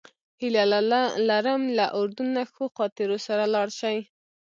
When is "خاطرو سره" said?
2.77-3.43